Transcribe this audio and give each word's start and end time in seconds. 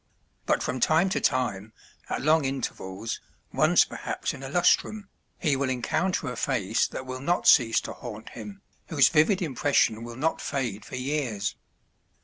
But 0.47 0.63
from 0.63 0.79
time 0.79 1.09
to 1.09 1.21
time, 1.21 1.73
at 2.09 2.23
long 2.23 2.43
intervals, 2.43 3.19
once 3.53 3.85
perhaps 3.85 4.33
in 4.33 4.41
a 4.41 4.49
lustrum, 4.49 5.09
he 5.37 5.55
will 5.55 5.69
encounter 5.69 6.27
a 6.31 6.35
face 6.35 6.87
that 6.87 7.05
will 7.05 7.21
not 7.21 7.47
cease 7.47 7.79
to 7.81 7.93
haunt 7.93 8.29
him, 8.29 8.63
whose 8.87 9.09
vivid 9.09 9.43
impression 9.43 10.03
will 10.03 10.15
not 10.17 10.41
fade 10.41 10.83
for 10.85 10.95
years. 10.95 11.55